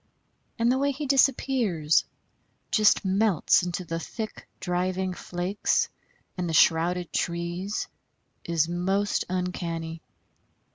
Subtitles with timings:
[0.57, 2.05] And the way he disappears
[2.71, 5.89] just melts into the thick driving flakes
[6.39, 7.87] and the shrouded trees
[8.43, 10.01] is most uncanny.